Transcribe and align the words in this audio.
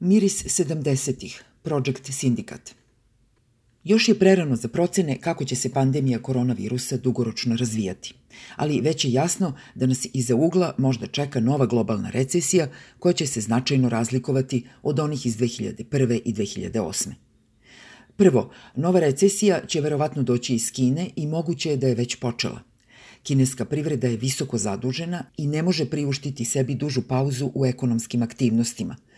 Miris 0.00 0.44
70-ih, 0.44 1.42
Project 1.62 2.12
Sindikat. 2.12 2.74
Još 3.84 4.08
je 4.08 4.18
prerano 4.18 4.56
za 4.56 4.68
procene 4.68 5.20
kako 5.20 5.44
će 5.44 5.56
se 5.56 5.72
pandemija 5.72 6.22
koronavirusa 6.22 6.96
dugoročno 6.96 7.56
razvijati, 7.56 8.14
ali 8.56 8.80
već 8.80 9.04
je 9.04 9.12
jasno 9.12 9.54
da 9.74 9.86
nas 9.86 10.06
iza 10.12 10.34
ugla 10.34 10.74
možda 10.78 11.06
čeka 11.06 11.40
nova 11.40 11.66
globalna 11.66 12.10
recesija 12.10 12.68
koja 12.98 13.12
će 13.12 13.26
se 13.26 13.40
značajno 13.40 13.88
razlikovati 13.88 14.64
od 14.82 15.00
onih 15.00 15.26
iz 15.26 15.36
2001. 15.36 16.20
i 16.24 16.34
2008. 16.34 17.08
Prvo, 18.16 18.50
nova 18.76 19.00
recesija 19.00 19.66
će 19.66 19.80
verovatno 19.80 20.22
doći 20.22 20.54
iz 20.54 20.72
Kine 20.72 21.10
i 21.16 21.26
moguće 21.26 21.70
je 21.70 21.76
da 21.76 21.88
je 21.88 21.94
već 21.94 22.14
počela. 22.14 22.60
Kineska 23.22 23.64
privreda 23.64 24.06
je 24.06 24.16
visoko 24.16 24.58
zadužena 24.58 25.24
i 25.36 25.46
ne 25.46 25.62
može 25.62 25.90
priuštiti 25.90 26.44
sebi 26.44 26.74
dužu 26.74 27.02
pauzu 27.02 27.50
u 27.54 27.66
ekonomskim 27.66 28.22
aktivnostima– 28.22 28.96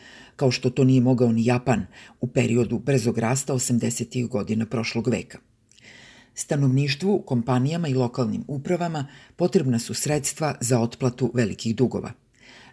kao 0.40 0.50
što 0.50 0.70
to 0.70 0.84
nije 0.84 1.00
mogao 1.00 1.32
ni 1.32 1.44
Japan 1.44 1.86
u 2.20 2.26
periodu 2.26 2.78
brzog 2.78 3.18
rasta 3.18 3.54
80. 3.54 4.28
godina 4.28 4.66
prošlog 4.66 5.08
veka. 5.08 5.38
Stanovništvu, 6.34 7.22
kompanijama 7.26 7.88
i 7.88 7.94
lokalnim 7.94 8.44
upravama 8.48 9.06
potrebna 9.36 9.78
su 9.78 9.94
sredstva 9.94 10.54
za 10.60 10.80
otplatu 10.80 11.30
velikih 11.34 11.76
dugova. 11.76 12.12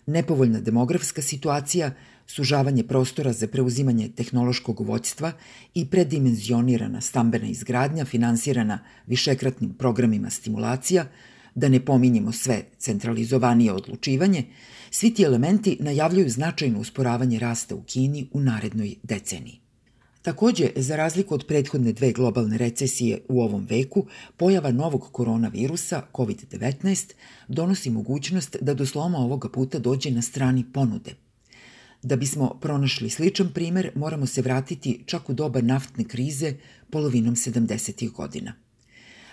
Nepovoljna 0.05 0.59
demografska 0.59 1.21
situacija, 1.21 1.91
sužavanje 2.27 2.83
prostora 2.83 3.33
za 3.33 3.47
preuzimanje 3.47 4.09
tehnološkog 4.15 4.79
voćstva 4.79 5.31
i 5.73 5.85
predimenzionirana 5.89 7.01
stambena 7.01 7.47
izgradnja 7.47 8.05
finansirana 8.05 8.79
višekratnim 9.07 9.73
programima 9.73 10.29
stimulacija, 10.29 11.05
da 11.57 11.69
ne 11.69 11.79
pominjemo 11.85 12.31
sve 12.31 12.63
centralizovanije 12.77 13.73
odlučivanje, 13.73 14.43
Svi 14.91 15.13
ti 15.13 15.23
elementi 15.23 15.77
najavljuju 15.79 16.29
značajno 16.29 16.79
usporavanje 16.79 17.39
rasta 17.39 17.75
u 17.75 17.81
Kini 17.81 18.27
u 18.33 18.39
narednoj 18.39 18.95
deceniji. 19.03 19.59
Takođe, 20.21 20.69
za 20.75 20.95
razliku 20.95 21.33
od 21.35 21.45
prethodne 21.47 21.93
dve 21.93 22.11
globalne 22.11 22.57
recesije 22.57 23.21
u 23.29 23.41
ovom 23.41 23.65
veku, 23.69 24.05
pojava 24.37 24.71
novog 24.71 25.09
koronavirusa, 25.11 26.01
COVID-19, 26.13 27.13
donosi 27.47 27.89
mogućnost 27.89 28.57
da 28.61 28.73
do 28.73 28.85
sloma 28.85 29.17
ovoga 29.17 29.49
puta 29.49 29.79
dođe 29.79 30.11
na 30.11 30.21
strani 30.21 30.65
ponude. 30.73 31.15
Da 32.03 32.15
bismo 32.15 32.57
pronašli 32.61 33.09
sličan 33.09 33.49
primer, 33.53 33.91
moramo 33.95 34.25
se 34.25 34.41
vratiti 34.41 35.03
čak 35.05 35.29
u 35.29 35.33
doba 35.33 35.61
naftne 35.61 36.03
krize 36.03 36.53
polovinom 36.89 37.35
70. 37.35 38.11
godina– 38.11 38.53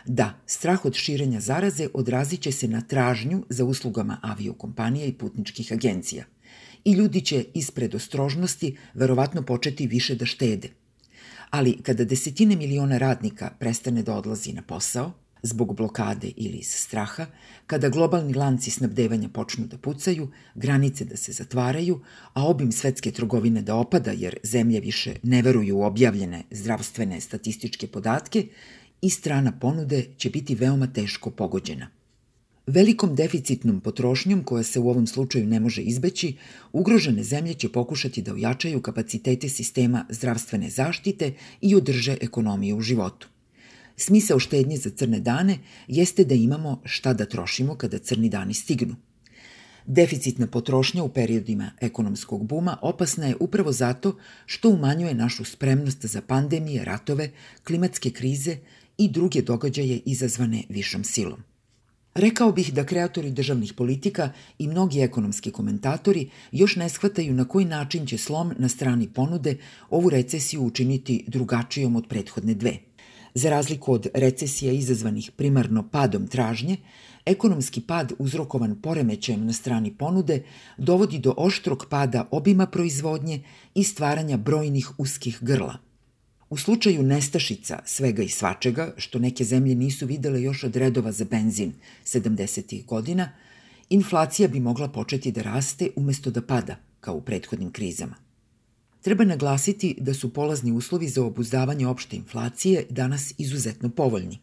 Da, 0.07 0.41
strah 0.47 0.85
od 0.85 0.95
širenja 0.95 1.41
zaraze 1.41 1.89
odrazit 1.95 2.41
će 2.41 2.53
se 2.53 2.69
na 2.69 2.81
tražnju 2.81 3.45
za 3.49 3.65
uslugama 3.65 4.19
aviokompanija 4.23 5.07
i 5.07 5.13
putničkih 5.13 5.73
agencija. 5.73 6.25
I 6.85 6.93
ljudi 6.93 7.21
će 7.21 7.45
iz 7.55 7.71
predostrožnosti 7.71 8.77
verovatno 8.95 9.43
početi 9.43 9.87
više 9.87 10.15
da 10.15 10.27
štede. 10.27 10.69
Ali 11.51 11.83
kada 11.83 12.05
desetine 12.05 12.57
miliona 12.57 12.99
radnika 12.99 13.51
prestane 13.59 14.03
da 14.03 14.15
odlazi 14.15 14.53
na 14.53 14.63
posao, 14.63 15.13
zbog 15.43 15.77
blokade 15.77 16.31
ili 16.37 16.59
iz 16.59 16.69
straha, 16.69 17.27
kada 17.67 17.89
globalni 17.89 18.35
lanci 18.35 18.71
snabdevanja 18.71 19.29
počnu 19.29 19.67
da 19.67 19.79
pucaju, 19.79 20.29
granice 20.55 21.05
da 21.05 21.17
se 21.17 21.33
zatvaraju, 21.33 22.01
a 22.33 22.47
obim 22.47 22.73
svetske 22.73 23.11
trgovine 23.11 23.63
da 23.63 23.77
opada 23.77 24.11
jer 24.11 24.37
zemlje 24.43 24.81
više 24.81 25.15
ne 25.23 25.43
veruju 25.43 25.79
u 25.79 25.83
objavljene 25.83 26.43
zdravstvene 26.51 27.21
statističke 27.21 27.87
podatke, 27.87 28.47
i 29.05 29.11
strana 29.11 29.53
ponude 29.53 30.05
će 30.17 30.31
biti 30.31 30.55
veoma 30.55 30.87
teško 30.87 31.31
pogođena. 31.31 31.89
Velikom 32.67 33.15
deficitnom 33.15 33.81
potrošnjom, 33.81 34.45
koja 34.45 34.63
se 34.63 34.81
u 34.81 34.89
ovom 34.89 35.07
slučaju 35.07 35.47
ne 35.47 35.61
može 35.61 35.83
izbeći, 35.83 36.37
ugrožene 36.73 37.23
zemlje 37.23 37.55
će 37.55 37.69
pokušati 37.69 38.23
da 38.23 38.33
ojačaju 38.35 38.83
kapacitete 38.83 39.49
sistema 39.49 40.07
zdravstvene 40.09 40.71
zaštite 40.71 41.33
i 41.61 41.75
održe 41.75 42.17
ekonomiju 42.21 42.77
u 42.77 42.81
životu. 42.81 43.29
Smisao 43.97 44.39
štednje 44.39 44.77
za 44.77 44.91
crne 44.91 45.21
dane 45.21 45.59
jeste 45.89 46.25
da 46.25 46.35
imamo 46.35 46.81
šta 46.85 47.13
da 47.13 47.27
trošimo 47.27 47.75
kada 47.75 47.99
crni 47.99 48.29
dani 48.29 48.55
stignu. 48.55 48.97
Deficitna 49.87 50.47
potrošnja 50.47 51.03
u 51.03 51.09
periodima 51.09 51.71
ekonomskog 51.81 52.47
buma 52.47 52.79
opasna 52.83 53.27
je 53.27 53.37
upravo 53.41 53.73
zato 53.73 54.17
što 54.47 54.71
umanjuje 54.71 55.15
našu 55.15 55.45
spremnost 55.45 56.07
za 56.07 56.23
pandemije, 56.23 56.85
ratove, 56.85 57.31
klimatske 57.67 58.11
krize 58.11 58.57
i 58.99 59.09
druge 59.09 59.43
događaje 59.43 60.01
izazvane 60.05 60.63
višom 60.69 61.05
silom. 61.05 61.43
Rekao 62.15 62.53
bih 62.53 62.75
da 62.75 62.87
kreatori 62.87 63.31
državnih 63.31 63.73
politika 63.73 64.31
i 64.59 64.69
mnogi 64.69 65.01
ekonomski 65.01 65.51
komentatori 65.51 66.31
još 66.53 66.77
ne 66.77 66.89
shvataju 66.89 67.35
na 67.35 67.45
koji 67.45 67.65
način 67.65 68.07
će 68.07 68.19
slom 68.19 68.53
na 68.59 68.69
strani 68.69 69.09
ponude 69.09 69.57
ovu 69.91 70.11
recesiju 70.11 70.63
učiniti 70.63 71.25
drugačijom 71.27 71.97
od 71.97 72.07
prethodne 72.09 72.55
dve. 72.55 72.77
Za 73.35 73.51
razliku 73.51 73.93
od 73.93 74.07
recesija 74.15 74.73
izazvanih 74.73 75.31
primarno 75.37 75.89
padom 75.91 76.27
tražnje, 76.27 76.77
ekonomski 77.27 77.81
pad 77.81 78.13
uzrokovan 78.19 78.81
poremećajem 78.83 79.47
na 79.47 79.53
strani 79.53 79.95
ponude 79.95 80.43
dovodi 80.79 81.19
do 81.19 81.35
oštrog 81.37 81.87
pada 81.91 82.29
obima 82.31 82.67
proizvodnje 82.67 83.43
i 83.75 83.85
stvaranja 83.85 84.37
brojnih 84.37 84.91
uskih 84.99 85.39
grla– 85.41 85.79
U 86.51 86.57
slučaju 86.57 87.03
nestašica 87.03 87.79
svega 87.85 88.23
i 88.23 88.29
svačega, 88.29 88.95
što 88.97 89.19
neke 89.19 89.45
zemlje 89.45 89.75
nisu 89.75 90.07
videle 90.07 90.43
još 90.43 90.65
od 90.65 90.77
redova 90.77 91.13
za 91.13 91.25
benzin 91.25 91.73
70. 92.05 92.85
godina, 92.85 93.33
inflacija 93.91 94.49
bi 94.49 94.61
mogla 94.61 94.89
početi 94.89 95.33
da 95.33 95.43
raste 95.43 95.89
umesto 95.97 96.31
da 96.31 96.43
pada, 96.43 96.77
kao 97.01 97.17
u 97.17 97.21
prethodnim 97.21 97.73
krizama. 97.73 98.15
Treba 99.01 99.25
naglasiti 99.25 99.97
da 100.01 100.15
su 100.15 100.33
polazni 100.33 100.73
uslovi 100.73 101.09
za 101.09 101.25
obuzdavanje 101.25 101.87
opšte 101.87 102.17
inflacije 102.17 102.87
danas 102.91 103.35
izuzetno 103.39 103.89
povoljni. 103.89 104.39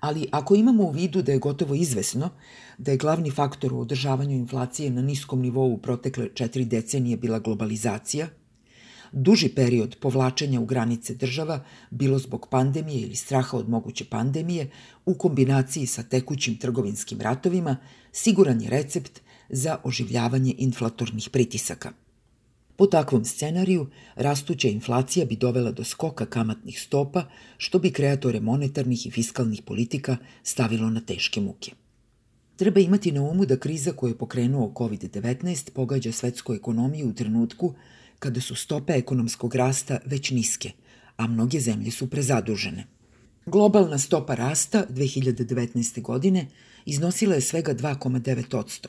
Ali 0.00 0.26
ako 0.30 0.54
imamo 0.54 0.82
u 0.82 0.90
vidu 0.90 1.22
da 1.22 1.32
je 1.32 1.38
gotovo 1.38 1.74
izvesno 1.74 2.30
da 2.78 2.90
je 2.90 2.96
glavni 2.96 3.30
faktor 3.30 3.72
u 3.72 3.80
održavanju 3.80 4.36
inflacije 4.36 4.90
na 4.90 5.02
niskom 5.02 5.40
nivou 5.40 5.78
protekle 5.78 6.28
četiri 6.34 6.64
decenije 6.64 7.16
bila 7.16 7.38
globalizacija– 7.38 8.28
duži 9.12 9.48
period 9.48 9.96
povlačenja 10.00 10.60
u 10.60 10.66
granice 10.66 11.14
država, 11.14 11.64
bilo 11.90 12.18
zbog 12.18 12.48
pandemije 12.50 13.00
ili 13.00 13.16
straha 13.16 13.56
od 13.56 13.68
moguće 13.68 14.04
pandemije, 14.04 14.70
u 15.06 15.14
kombinaciji 15.14 15.86
sa 15.86 16.02
tekućim 16.02 16.56
trgovinskim 16.56 17.20
ratovima, 17.20 17.76
siguran 18.12 18.60
je 18.60 18.70
recept 18.70 19.20
za 19.48 19.78
oživljavanje 19.84 20.54
inflatornih 20.58 21.28
pritisaka. 21.32 21.92
Po 22.76 22.86
takvom 22.86 23.24
scenariju, 23.24 23.86
rastuća 24.14 24.68
inflacija 24.68 25.26
bi 25.26 25.36
dovela 25.36 25.72
do 25.72 25.84
skoka 25.84 26.26
kamatnih 26.26 26.80
stopa, 26.80 27.24
što 27.56 27.78
bi 27.78 27.92
kreatore 27.92 28.40
monetarnih 28.40 29.06
i 29.06 29.10
fiskalnih 29.10 29.62
politika 29.62 30.16
stavilo 30.42 30.90
na 30.90 31.00
teške 31.00 31.40
muke. 31.40 31.72
Treba 32.56 32.80
imati 32.80 33.12
na 33.12 33.22
umu 33.22 33.46
da 33.46 33.56
kriza 33.56 33.92
koju 33.92 34.10
je 34.10 34.18
pokrenuo 34.18 34.72
COVID-19 34.74 35.70
pogađa 35.72 36.12
svetsku 36.12 36.54
ekonomiju 36.54 37.08
u 37.08 37.12
trenutku 37.12 37.74
kada 38.20 38.40
su 38.40 38.54
stope 38.54 38.92
ekonomskog 38.92 39.54
rasta 39.54 39.98
već 40.04 40.30
niske, 40.30 40.72
a 41.16 41.26
mnoge 41.26 41.60
zemlje 41.60 41.90
su 41.90 42.10
prezadužene. 42.10 42.86
Globalna 43.46 43.98
stopa 43.98 44.34
rasta 44.34 44.84
2019. 44.88 46.02
godine 46.02 46.46
iznosila 46.86 47.34
je 47.34 47.40
svega 47.40 47.74
2,9%, 47.74 48.88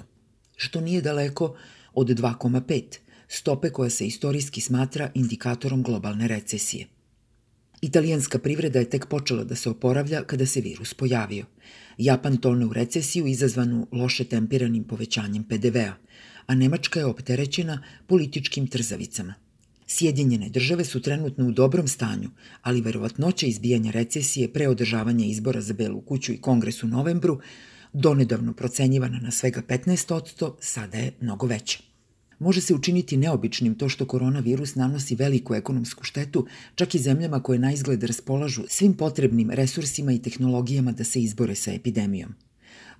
što 0.55 0.81
nije 0.81 1.01
daleko 1.01 1.55
od 1.93 2.07
2,5%, 2.07 2.97
stope 3.27 3.69
koja 3.69 3.89
se 3.89 4.07
istorijski 4.07 4.61
smatra 4.61 5.11
indikatorom 5.13 5.83
globalne 5.83 6.27
recesije. 6.27 6.87
Italijanska 7.81 8.39
privreda 8.39 8.79
je 8.79 8.89
tek 8.89 9.05
počela 9.05 9.43
da 9.43 9.55
se 9.55 9.69
oporavlja 9.69 10.23
kada 10.23 10.45
se 10.45 10.61
virus 10.61 10.93
pojavio. 10.93 11.45
Japan 11.97 12.37
tone 12.37 12.65
u 12.65 12.73
recesiju 12.73 13.27
izazvanu 13.27 13.87
loše 13.91 14.23
tempiranim 14.23 14.83
povećanjem 14.83 15.43
PDV-a, 15.43 15.93
a 16.51 16.55
Nemačka 16.55 16.99
je 16.99 17.05
opterećena 17.05 17.83
političkim 18.07 18.67
trzavicama. 18.67 19.33
Sjedinjene 19.87 20.49
države 20.49 20.85
su 20.85 21.01
trenutno 21.01 21.47
u 21.47 21.51
dobrom 21.51 21.87
stanju, 21.87 22.29
ali 22.61 22.81
verovatnoća 22.81 23.47
izbijanja 23.47 23.91
recesije 23.91 24.53
pre 24.53 24.67
održavanja 24.67 25.25
izbora 25.25 25.61
za 25.61 25.73
Belu 25.73 26.01
kuću 26.01 26.33
i 26.33 26.41
kongres 26.41 26.83
u 26.83 26.87
novembru, 26.87 27.39
donedavno 27.93 28.53
procenjivana 28.53 29.19
na 29.19 29.31
svega 29.31 29.61
15%, 29.61 30.53
sada 30.59 30.97
je 30.97 31.13
mnogo 31.21 31.47
veća. 31.47 31.79
Može 32.39 32.61
se 32.61 32.75
učiniti 32.75 33.17
neobičnim 33.17 33.75
to 33.75 33.89
što 33.89 34.05
koronavirus 34.05 34.75
nanosi 34.75 35.15
veliku 35.15 35.55
ekonomsku 35.55 36.03
štetu 36.03 36.47
čak 36.75 36.95
i 36.95 36.99
zemljama 36.99 37.43
koje 37.43 37.59
na 37.59 37.73
izgled 37.73 38.03
raspolažu 38.03 38.63
svim 38.67 38.93
potrebnim 38.93 39.51
resursima 39.51 40.11
i 40.11 40.21
tehnologijama 40.21 40.91
da 40.91 41.03
se 41.03 41.21
izbore 41.21 41.55
sa 41.55 41.71
epidemijom. 41.71 42.35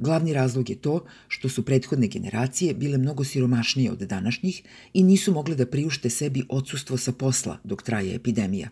Glavni 0.01 0.33
razlog 0.33 0.69
je 0.69 0.75
to 0.75 1.05
što 1.27 1.49
su 1.49 1.65
prethodne 1.65 2.07
generacije 2.07 2.73
bile 2.73 2.97
mnogo 2.97 3.23
siromašnije 3.23 3.91
od 3.91 3.99
današnjih 3.99 4.63
i 4.93 5.03
nisu 5.03 5.33
mogle 5.33 5.55
da 5.55 5.65
priušte 5.65 6.09
sebi 6.09 6.43
odsustvo 6.49 6.97
sa 6.97 7.11
posla 7.11 7.59
dok 7.63 7.83
traje 7.83 8.15
epidemija. 8.15 8.69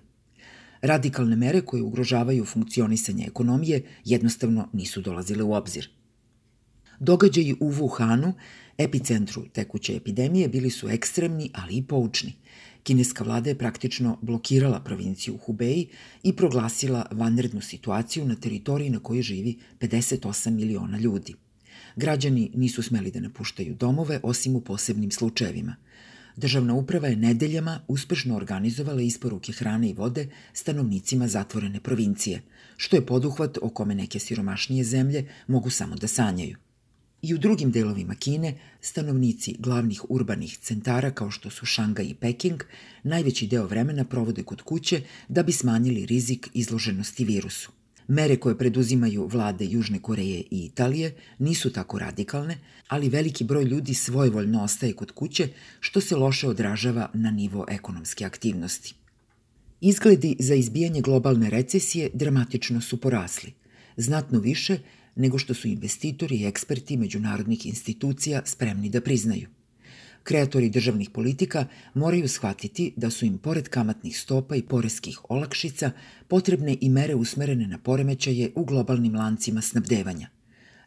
Radikalne 0.81 1.35
mere 1.35 1.61
koje 1.61 1.83
ugrožavaju 1.83 2.45
funkcionisanje 2.45 3.25
ekonomije 3.27 3.83
jednostavno 4.05 4.69
nisu 4.73 5.01
dolazile 5.01 5.43
u 5.43 5.53
obzir. 5.53 5.89
Događaji 6.99 7.55
u 7.59 7.71
Wuhanu, 7.71 8.33
epicentru 8.77 9.45
tekuće 9.53 9.95
epidemije, 9.95 10.47
bili 10.47 10.69
su 10.69 10.89
ekstremni, 10.89 11.51
ali 11.53 11.75
i 11.75 11.83
poučni. 11.83 12.33
Kineska 12.83 13.23
vlada 13.23 13.49
je 13.49 13.57
praktično 13.57 14.17
blokirala 14.21 14.79
provinciju 14.79 15.37
Hubei 15.37 15.87
i 16.23 16.33
proglasila 16.33 17.05
vanrednu 17.11 17.61
situaciju 17.61 18.25
na 18.25 18.35
teritoriji 18.35 18.89
na 18.89 18.99
kojoj 18.99 19.21
živi 19.21 19.57
58 19.79 20.49
miliona 20.49 20.97
ljudi. 20.97 21.35
Građani 21.95 22.51
nisu 22.55 22.83
smeli 22.83 23.11
da 23.11 23.19
napuštaju 23.19 23.75
domove 23.75 24.19
osim 24.23 24.55
u 24.55 24.61
posebnim 24.61 25.11
slučajevima. 25.11 25.75
Državna 26.35 26.73
uprava 26.73 27.07
je 27.07 27.15
nedeljama 27.15 27.81
uspešno 27.87 28.35
organizovala 28.35 29.01
isporuke 29.01 29.51
hrane 29.51 29.89
i 29.89 29.93
vode 29.93 30.27
stanovnicima 30.53 31.27
zatvorene 31.27 31.79
provincije, 31.79 32.41
što 32.77 32.95
je 32.95 33.05
poduhvat 33.05 33.57
o 33.61 33.69
kome 33.69 33.95
neke 33.95 34.19
siromašnije 34.19 34.83
zemlje 34.83 35.27
mogu 35.47 35.69
samo 35.69 35.95
da 35.95 36.07
sanjaju. 36.07 36.57
I 37.21 37.33
u 37.33 37.37
drugim 37.37 37.71
delovima 37.71 38.15
Kine, 38.15 38.53
stanovnici 38.81 39.55
glavnih 39.59 40.01
urbanih 40.09 40.57
centara 40.57 41.11
kao 41.11 41.31
što 41.31 41.49
su 41.49 41.65
Šangaj 41.65 42.05
i 42.05 42.13
Peking, 42.13 42.63
najveći 43.03 43.47
deo 43.47 43.65
vremena 43.65 44.03
provode 44.05 44.43
kod 44.43 44.61
kuće 44.61 45.01
da 45.27 45.43
bi 45.43 45.51
smanjili 45.51 46.05
rizik 46.05 46.49
izloženosti 46.53 47.25
virusu. 47.25 47.71
Mere 48.07 48.35
koje 48.35 48.57
preduzimaju 48.57 49.27
vlade 49.27 49.65
Južne 49.65 49.99
Koreje 49.99 50.43
i 50.51 50.65
Italije 50.65 51.15
nisu 51.39 51.73
tako 51.73 51.99
radikalne, 51.99 52.57
ali 52.87 53.09
veliki 53.09 53.43
broj 53.43 53.63
ljudi 53.63 53.93
svojvoljno 53.93 54.63
ostaje 54.63 54.93
kod 54.93 55.11
kuće, 55.11 55.47
što 55.79 56.01
se 56.01 56.15
loše 56.15 56.47
odražava 56.47 57.09
na 57.13 57.31
nivo 57.31 57.65
ekonomske 57.69 58.25
aktivnosti. 58.25 58.95
Izgledi 59.81 60.35
za 60.39 60.55
izbijanje 60.55 61.01
globalne 61.01 61.49
recesije 61.49 62.09
dramatično 62.13 62.81
su 62.81 62.97
porasli, 63.01 63.53
znatno 63.99 64.39
više 64.39 64.77
nego 65.15 65.37
što 65.37 65.53
su 65.53 65.67
investitori 65.67 66.35
i 66.35 66.45
eksperti 66.45 66.97
međunarodnih 66.97 67.65
institucija 67.65 68.41
spremni 68.45 68.89
da 68.89 69.01
priznaju. 69.01 69.47
Kreatori 70.23 70.69
državnih 70.69 71.09
politika 71.09 71.65
moraju 71.93 72.27
shvatiti 72.27 72.93
da 72.95 73.09
su 73.09 73.25
im 73.25 73.37
pored 73.37 73.69
kamatnih 73.69 74.19
stopa 74.19 74.55
i 74.55 74.61
poreskih 74.61 75.19
olakšica 75.29 75.91
potrebne 76.27 76.77
i 76.81 76.89
mere 76.89 77.15
usmerene 77.15 77.67
na 77.67 77.77
poremećaje 77.77 78.51
u 78.55 78.65
globalnim 78.65 79.15
lancima 79.15 79.61
snabdevanja. 79.61 80.29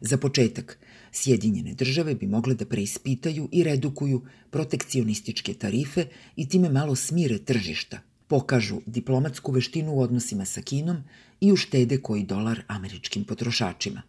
Za 0.01 0.17
početak, 0.17 0.79
Sjedinjene 1.11 1.73
države 1.73 2.15
bi 2.15 2.27
mogle 2.27 2.55
da 2.55 2.65
preispitaju 2.65 3.49
i 3.51 3.63
redukuju 3.63 4.21
protekcionističke 4.49 5.53
tarife 5.53 6.05
i 6.35 6.49
time 6.49 6.69
malo 6.69 6.95
smire 6.95 7.37
tržišta, 7.37 7.99
pokažu 8.33 8.81
diplomatsku 8.85 9.51
veštinu 9.51 9.93
u 9.93 9.99
odnosima 10.01 10.45
sa 10.45 10.61
Kinom 10.61 11.03
i 11.41 11.51
uštede 11.51 11.99
koji 12.01 12.23
dolar 12.23 12.63
američkim 12.67 13.23
potrošačima. 13.23 14.01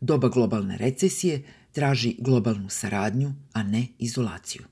Doba 0.00 0.28
globalne 0.28 0.76
recesije 0.76 1.42
traži 1.72 2.16
globalnu 2.18 2.68
saradnju, 2.68 3.32
a 3.52 3.62
ne 3.62 3.86
izolaciju. 3.98 4.62